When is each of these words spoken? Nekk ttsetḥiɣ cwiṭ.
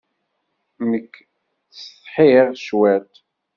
Nekk 0.89 1.13
ttsetḥiɣ 1.69 2.47
cwiṭ. 2.65 3.11